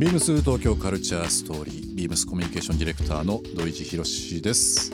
[0.00, 4.92] ビームス東京カルチャーストーリービームスコミュニケーションディレクターの土井地博です、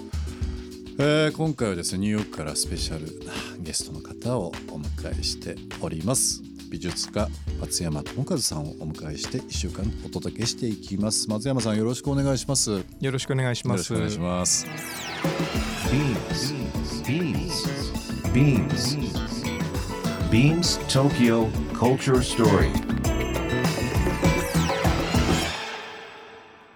[0.99, 6.43] えー今回はですねニューヨークからスペシャルなゲストの方をお迎えしております
[6.73, 7.29] 美術家
[7.61, 13.79] 松山智和さんをお迎えして1週間お届けしていきます松山さんよろしくお願いしますよよろしくお願いします。
[13.79, 14.67] ろしくお願いします
[15.89, 16.53] Beams.
[17.05, 17.65] Beams.
[18.33, 18.99] Beams.
[20.33, 22.86] Beams Tokyo Culture Story.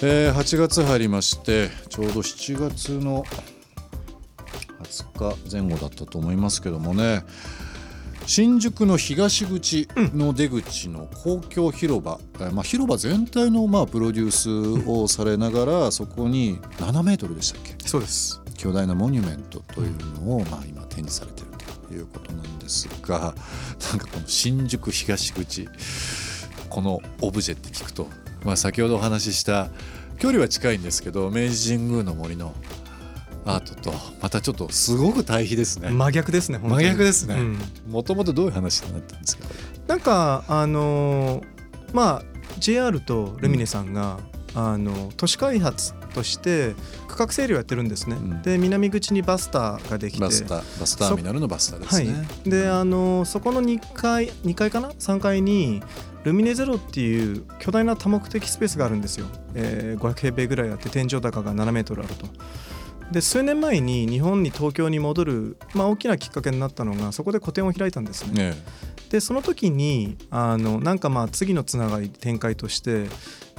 [0.00, 3.24] えー8月入りましてちょうど7月の
[4.82, 7.24] 20日前後だったと思いますけどもね。
[8.26, 14.30] 新宿の東口の出口の公共広場、えーまあ、広場全体のまあプロデュー
[14.84, 17.74] スをされながらそこに7メートルでしたっけ？
[17.88, 18.42] そうです。
[18.58, 21.52] 巨大なモニュメントというのを、まあ、今展示されている
[21.88, 25.66] ということなんですがなんかこの新宿東口
[26.68, 28.08] このオブジェって聞くと、
[28.44, 29.68] まあ、先ほどお話しした
[30.18, 32.54] 距離は近いんですけど明治神宮の森の
[33.44, 35.90] アートとまたちょっとすごく対比ですね。
[35.90, 36.58] 真逆ですね。
[36.62, 37.58] 真逆ですねうん
[37.90, 39.44] もともとどういう話になったんですか？
[39.46, 39.54] こ
[39.86, 41.44] なんかあのー
[41.94, 42.22] まあ
[42.58, 44.18] JR とルミネさんが、
[44.54, 46.74] あの都市開発として
[47.06, 48.16] 区画整理をやってるんですね。
[48.16, 48.42] うん。
[48.42, 50.20] で南口にバスターができて。
[50.20, 52.28] れバスタバスターミナルのバスターですはね。
[52.46, 55.82] い、であのそこの2階2階かな？3階に
[56.24, 62.26] ルミネゼロっていう巨大な多目的スペースがあるんですよ、えー500平米ぐらいあって天井高が7メートルあると。
[63.10, 68.50] で数年前に日本に東京に戻る、まあ、大きなきっかけになったのがそこで個展を開いたんですね。
[68.50, 68.54] ね
[69.08, 73.06] でその時にあのなんかまあ次のつながり展開として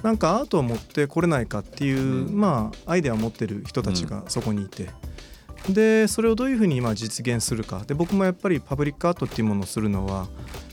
[0.04, 2.40] なんかアートを持ってこれないかっていう、うん。
[2.40, 4.90] まあアイデアを持ってる人たちがそこにいて、
[5.70, 7.84] でそれをどういうふうに今実現するか。
[7.86, 10.28] で僕もやっぱりパブリックアートっていうものをするのは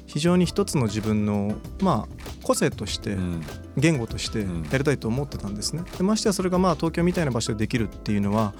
[0.06, 3.42] 非常に一つの自分のまあ個性としてうん。
[3.76, 4.68] 言語としてうん。
[4.70, 5.82] やりたいと思ってたんですね。
[5.98, 8.54] でましてやそれがまあ東京みたいな場所でできるっていうのは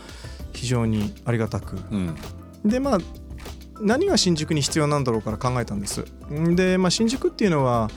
[0.52, 1.76] 非常にありがたく。
[1.90, 2.16] うん。
[2.64, 2.98] でまあ
[3.80, 6.04] 何が新宿に必要なんだろうから考えたんです。
[6.54, 7.94] で、まあ、新宿っていうのはす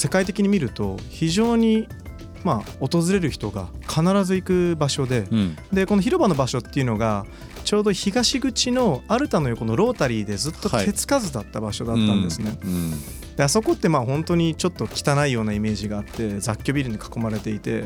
[0.00, 1.86] 世界的に見ると非常に
[2.42, 5.56] まあ訪れる人が必ず行く場所でうん。
[5.74, 7.26] でこの広場の場所っていうのが
[7.64, 10.86] ちょうど東口のアルタの横のロータリーでずっとはい。
[10.86, 12.92] 手つかずだった場所だったんですね、うん。
[13.36, 17.84] であそこってまあ本当にちょっと汚いようなイメージがあって雑居ビルに囲まれていて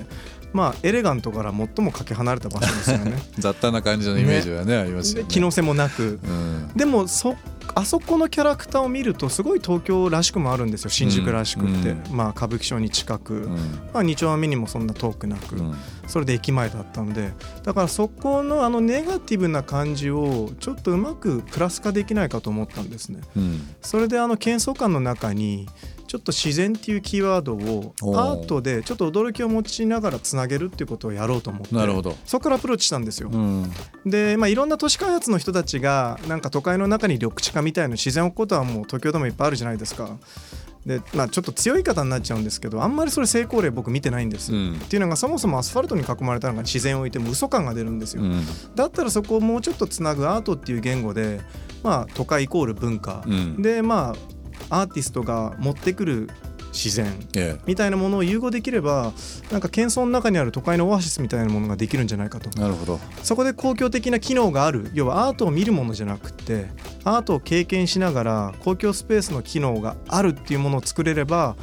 [0.52, 3.20] まあエレガントから最もかけ離れた場所ですよね。
[3.38, 5.28] 雑多な感じのイメージはねありますよね。
[5.28, 6.20] で機能性もなく。
[6.22, 6.70] うん。
[6.76, 7.34] でもそ
[7.74, 10.90] あそこのキャラクターを見るとすごい東京らしくもあるんですよ。
[10.90, 12.16] 新宿らしくって、うん。
[12.16, 13.54] まあ歌舞伎町に近く、うん。
[13.92, 15.74] まあ、2丁目にもそんな遠くなく、うん。
[16.06, 17.32] それで駅前だったので。
[17.64, 23.20] だからそこのあのネガティブな感じをちょっとうまくプラス化できないかと思ったんですね。
[23.36, 23.74] うん。
[23.82, 25.68] それであの喧騒感の中に
[26.14, 32.16] ちょっと自然っていうキーワードをアートでちょっと驚きを持ちながらつなげるっていうことをやろうと思ってなるほど。
[32.24, 33.68] そこからアプローチしたんですよ、うん。
[34.06, 40.16] で、まあ、いろんな都市開発の人たちがなんか都会の中に緑地化みたいな自然を置くことはもう東京でもいっぱいあるじゃないですか。
[40.86, 44.74] で、まあ、ちょっと強い方になっちゃうんですけどあんまりそれ成功例僕見てないんです、うん。
[44.74, 48.46] っていうのがそもそもアスファルトに囲まれたのが自然を置いても嘘感が出るんですよ、うん。
[48.76, 51.40] だったらそこをもうちょっとつなぐアートっていう言語で、
[51.82, 53.60] まあ、都会イコール文化、うん。
[53.60, 56.30] でまあアーティストが持ってくる
[56.72, 59.12] 自然えみたいなものを融合できれば
[59.52, 63.00] なんか喧騒の中にある都会のオアシスみたいなものができるんじゃないかとえなるほど。
[63.22, 66.66] そこで公共的な機能がある要はアートを見るものじゃなくて
[67.04, 71.56] アートを経験しながら公共スペースの機能があるっていうものを作れれば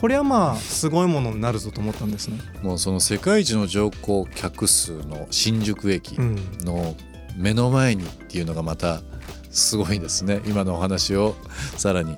[0.00, 2.38] これはまあすごいものになるぞと思ったんですね。
[2.62, 6.96] もうその世界一の乗降客数の新宿駅うんの
[7.36, 9.02] 目の前にっていうのがまた
[9.50, 10.40] すごいですね。
[10.46, 11.34] 今のお話を
[11.76, 12.16] さらに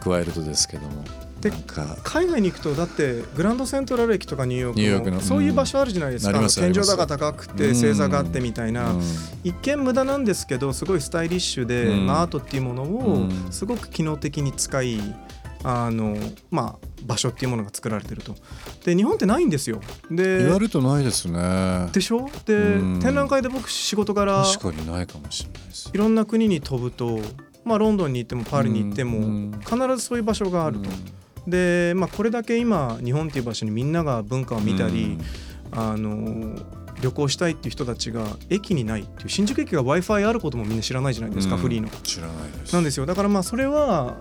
[0.00, 1.04] 加えるとですけども。
[1.42, 1.50] で
[2.04, 7.56] 海外に行くとだってグランドセントラル駅とかニューヨークニューヨークのそういう場所あるじゃないですか、うんす天井高高くうん。
[7.56, 9.02] て正座があってみたいな、うん。
[9.42, 12.06] 一見無駄なんですけどすごいスタイリッシュで、うん。
[12.06, 13.48] まあ、アートっていうものうをん。
[13.50, 15.00] すごく機能的に使い
[15.64, 16.16] あの
[16.50, 18.34] まあ場所っていうものが作られてると。
[18.84, 19.80] で日本ってないんですよ。
[20.10, 21.88] で言われるとないですね。
[21.92, 22.28] でしょ？
[22.46, 23.00] でうん。
[23.00, 25.90] 展覧会で僕仕事柄確かにないかもしれないです。
[25.92, 27.20] いろんな国に飛ぶと
[27.64, 29.60] まあロンドンに行ってもパリに行ってもうん。
[29.60, 30.88] 必ずそういう場所があると。
[31.46, 35.18] で、まあ、これだけ今日本っていう場所にみんなが文化を見たり、
[35.72, 36.56] あの
[37.00, 41.60] 旅行したいっていう人たちが駅にないっていう新宿駅が w i f i あることもみんな知らないじゃないですか、うん。
[41.60, 41.88] フリーの。
[42.04, 42.72] 知らないです。
[42.74, 43.06] なんですよ。
[43.06, 44.16] だからまあそれは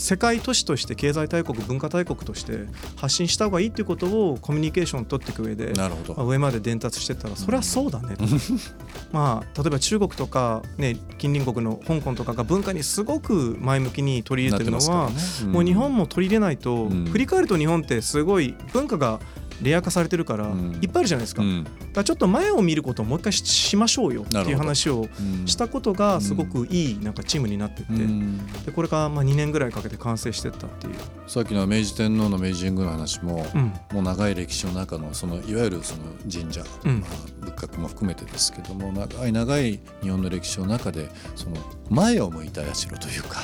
[0.00, 2.60] 世界都市として経済大国文化大国として
[2.96, 6.14] 発信した方がいいっていうことをコミュニケーションを取っていく上でなるほど。
[6.14, 8.24] まあ上まで伝達してったらそれはそうだねと。
[9.12, 15.52] まあ例えば中国とか、ね、近隣国の香港とかが文化にすごく前向きに取り入れてるのは、なってますからね。
[15.52, 17.04] もう日本も取り入れないと、うん。
[17.04, 19.20] 振り返ると日本ってすごい文化が
[19.62, 20.78] レア化されてるから、うん。
[20.80, 21.48] いっぱいあるじゃないですか,、か
[21.94, 25.46] らちょっと前を見ることをもう一回ししましょうよっていう話をうん。
[25.46, 28.46] したことがすごくいいなんかチームになってって、うん。
[28.64, 30.94] でこれがまあ2年ぐらいかけて完成してったっていう、
[31.26, 33.72] さっきの明治天皇の明治神宮の話も、うん。
[33.92, 37.00] もう長い歴史の中のそのいわゆるその神社、うん。
[37.00, 41.56] まあ、仏閣も含めてですけども長い長い日本の歴史の中でその
[41.90, 43.40] 前を向いた社というか、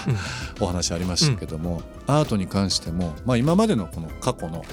[0.60, 4.64] お話ありましたけども、アートに関しても、まあ、今までのこの過去の、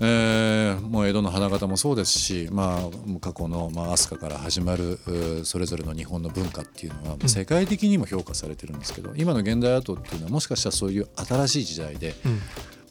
[0.00, 4.98] えーもう江戸の花形もそうですし、まあ、過去の、まあ、飛鳥から始まる
[5.44, 7.28] それぞれの日本の文化っていうのは、うん。
[7.28, 12.40] 世界的にも評価されてるんですけど今の現代アートっていうのはもしかしたらそういう新しい時代でうん。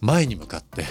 [0.02, 0.84] 前に向かって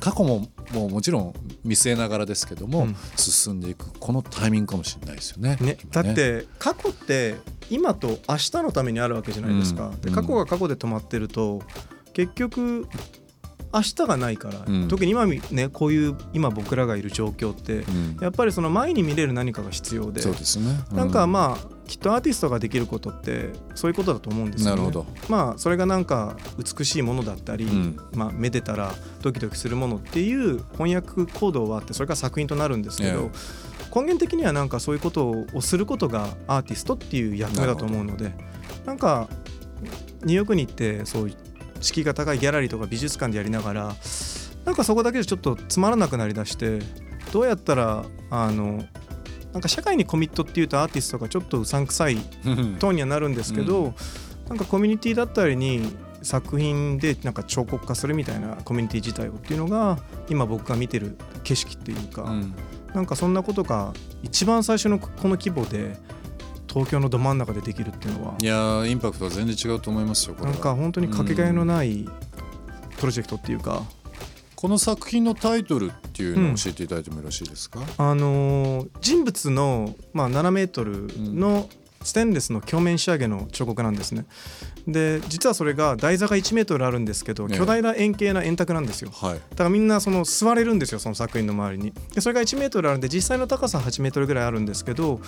[0.00, 1.34] 過去ももうもちろん
[1.64, 2.96] 見据えながらですけども、うん。
[3.16, 5.56] 進んでいくこのタイミングかもしれないですよね。
[5.60, 7.36] ね、今だって過去って
[7.70, 10.00] 今と明日のためにあるわけじゃないですか、うん。
[10.00, 11.62] で過去が過去で止まってると
[12.12, 12.88] 結局
[13.72, 20.78] 明日がないから、うん特に今みねこういう今僕らがいる状況ってうんやっぱりその前に見れる何かが必要でそうですね。
[20.92, 24.82] なんかあ、まあきっとアーティストができることってそういうことだと思うんですよね。
[24.82, 25.06] なるほど。
[25.28, 38.32] まあそれがなんか美しいものだったり、うんまあ、めでたらドキドキするものっていう翻訳行動はあってそれが作品となるんですけど、え根源的にはなんかそういうことをすることがアーティストっていう役目だと思うので
[38.84, 39.28] なんか
[40.24, 41.36] ニューヨークに行ってそういう
[41.80, 43.94] 敷居が高いギャラリーとか美術館でやりながら
[44.64, 46.80] なんかそこだけでちょっとつまらなくなりだして
[47.32, 48.84] どうやったらあの
[49.52, 53.94] なんか社会にコミットっていうとアーティストがちょっとうさんくさいトーンにはなるんですけど、うん。
[54.48, 59.98] なんかコミュニティだったりに作品でなんか彫刻化するみたいなコミュニティ自体をっていうのが
[60.28, 62.54] 今僕が見てる景色っていうか、うん。
[62.94, 63.92] なんかそんなことが
[64.22, 65.96] 一番最初のこの規模で
[66.68, 72.08] 東京のど真ん中でできるっていうのはいやーインパクトは全然違うと思いますよなんか本当にかけがえのない
[72.98, 73.84] プロジェクトっていうか、
[74.56, 81.68] この作品のタイトルっていうのを教えていただいてもよろしいですか、あのー人物の、まあ、7メートルの
[82.02, 84.26] ステンレスの鏡面仕上げの彫刻なんですね。
[84.86, 87.58] で実はそれが台座が1メートルあるんですけどええ。
[87.58, 89.10] 巨大な円形な円卓なんですよ。
[89.10, 89.34] はい。
[89.34, 91.92] だからみんなその座れるんですよその作品の周りに。
[92.14, 95.20] でそれが1メートルあるんで実際の高さ8メートルぐらいあるんですけど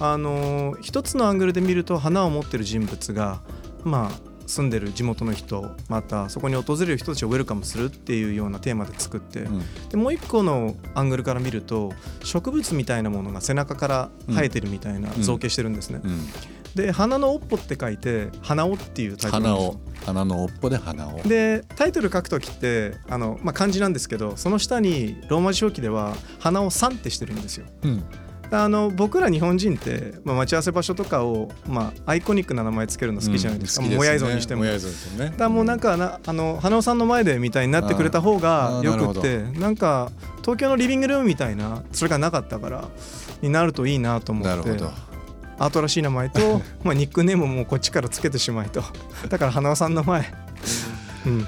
[0.00, 3.40] あのー一つのアングルで見ると花を持ってる人物が
[3.84, 9.88] まあ住んでる地元の人またそこに訪れる人たちをウェルカムするっていうようなテーマで作って、うん。
[9.88, 15.22] でもう一個のアングルから見ると植物みたいなものが背中から生えてるみたいなうん。
[15.22, 16.20] 造形してるんですね、うん。
[16.74, 19.44] で花の尾っぽって書いて花尾っていうタイトル。
[19.44, 27.66] 花を花の尾っぽで花をでタイトル書くときってあの、まあ、漢字なんですけどその下にローマ字表記では花を「さん」ってしてるんですよ。
[27.82, 28.04] うん
[28.50, 34.64] あの僕ら日本人って、まあ、待ち合わせ場所とかを、まあ、アイコニックな名前つけるの好きじゃないですか、うん好きもやい像にしても。
[34.64, 34.78] ね。
[34.78, 40.10] からもうなんかなあの花尾さんの前でみたいになってくれた方あがーよくってなんか
[40.40, 42.88] 東京のリビングルームみたいなそれがなかったから
[43.42, 44.48] になるといいなと思って。
[44.48, 44.90] なるほど。
[45.58, 48.82] アートらしい名前と まあニックネームもこっちからつけてしまいと。
[49.28, 50.32] だから花尾さんの前。
[51.26, 51.46] うん。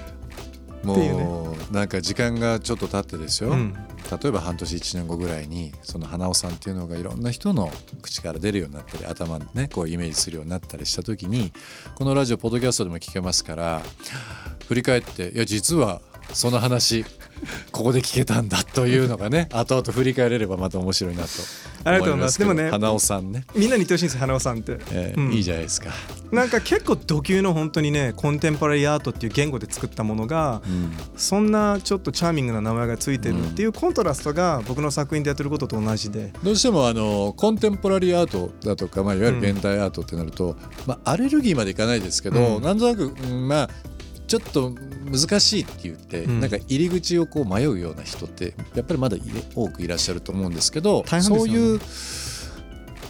[0.83, 3.75] もううなんか時間がちょっと経ってですよ、うん
[4.11, 11.53] 例えば半年1年後ぐらいにその花尾さんっていうのがいろんな人の口から出るようになったり頭でねこうイメージするようになったりした時に
[11.95, 13.83] このラジオポッドキャストでも聞けますから
[14.67, 16.01] 振り返っていや実は
[16.33, 17.05] その話
[17.71, 21.29] ここで聞けたんだというのがね 後々振り返れればまた面白いなと
[21.85, 22.39] ありがとうございます。
[22.39, 25.33] でもね花尾さんね、みんなに言ってほしいんですよ花尾さんって、えーうん。
[25.33, 25.91] いいじゃないですか、
[26.33, 30.93] なんか結構ド級の本当にねコンテンポラリーアートっていう言語で作ったものがうん。
[31.17, 36.33] そんなちょっとチャーミングな名前がついてるっていうコントラストが僕の作品でやってることと同じで。
[36.43, 40.57] どうしてもあのコンテンポラリーアートだとか、まあ、いわゆる現代アートってなると、
[40.87, 42.63] まあ、アレルギーまでいかないですけど、うん。
[42.63, 43.71] なんとなく、うんまあ
[44.29, 44.73] ちょっと
[45.11, 46.41] 難しいって言って、うん。
[46.41, 49.17] なんか入り口をこう迷うような人ってやっぱりまだ
[49.55, 51.23] 多くいらっしゃると思うんですけどね。
[51.23, 51.81] そういう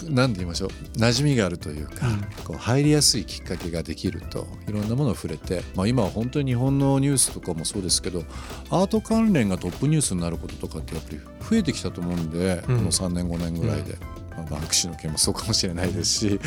[0.04, 2.20] 何て言いましょう馴染みがあるというか、うん。
[2.44, 8.22] こう入りやすいきっかけができるといろんなものを触れて、まあ、今は本当に日本のニュースとかもそうですけど
[8.70, 11.18] アート関連がトップニュースになることとかってやっぱり
[11.50, 12.76] 増えてきたと思うんで、うん。
[12.78, 13.96] この3年5年ぐらいで。
[14.38, 16.40] まあバンクシーの件もそうかもしれないですし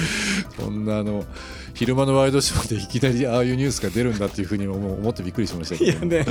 [0.57, 1.25] そんなあの
[1.74, 6.25] 昼間のワイドショーでいきなりああいうニュースが出るんだっていうふうに思思ってびっくりしましたけど、ね。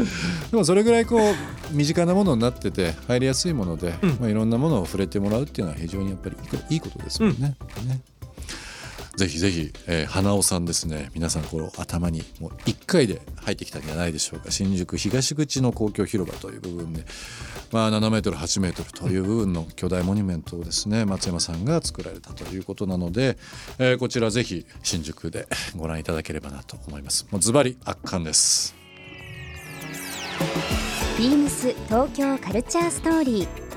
[0.50, 4.10] でもそれぐらいこう身近なものになってて入りやすいもので、うん。
[4.20, 6.36] まあ、いろんなものを触れてもらうっていうのは非常にやっぱり
[6.68, 7.56] いいことですもんね。
[7.86, 8.00] ね
[9.16, 11.10] ぜひぜひ、えー花尾さんですね。
[11.14, 14.50] 皆さんこの頭にもう1回で入ってきたんじゃないでしょうか。
[14.50, 17.04] 新宿東口の公共広場という部分で、
[17.72, 23.36] まあ、7メートル8メートルという部分の巨大モニュメントをですね松山さんが作られたということなので、
[23.78, 27.26] えーこちらぜひ新宿でご覧いただければなと思います。
[27.30, 28.74] もうズバリ圧巻です。
[31.18, 33.70] ビームス東京カルチャーストーリー。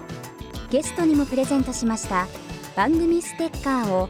[0.73, 2.27] ゲストにもプレゼントしました
[2.75, 4.09] 番組ステッカーを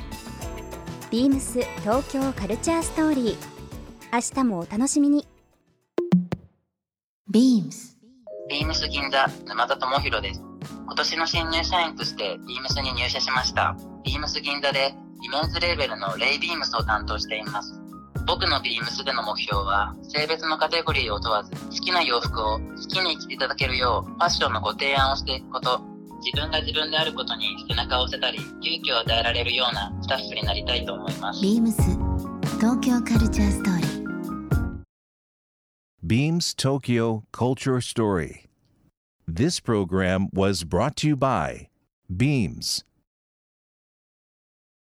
[1.11, 3.35] ビームス東京カルチャーストーリー
[4.13, 5.27] 明日もお楽しみに
[7.29, 7.97] BEAMS
[8.49, 10.41] ビームス銀座沼田智博です。
[10.85, 13.75] 今年の新入社員としてビームスに入社しました。
[14.05, 17.73] ビームス銀座でイメンズレーベルのレイビームスを担当しています。
[18.25, 25.90] 僕のビームスでの目標は性別のカテゴリーを問わず好きな洋服を好きに着ていただけるようファッションのご提案をしていくこと。
[26.23, 31.43] 自分が自分であることに背中を押せたり勇気を与えられるようなスタッフになりたいと思います。
[31.43, 31.73] BEAMS
[32.59, 34.01] 東京カルチャーストーリー
[36.05, 38.49] Beams Tokyo Culture Story.
[39.27, 41.69] This program was brought to you by
[42.15, 42.83] Beams.